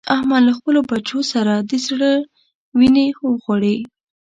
احمد 0.15 0.41
له 0.47 0.53
خپلو 0.57 0.79
بچو 0.89 1.19
سره 1.33 1.53
د 1.69 1.71
زړه 1.87 2.11
وينې 2.77 3.07
وخوړې. 3.29 3.77